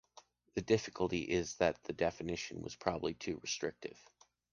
[0.55, 4.03] The difficulty is that the definition was probably too restrictive.